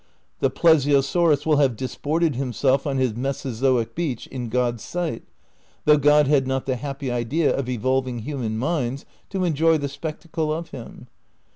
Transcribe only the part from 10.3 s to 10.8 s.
of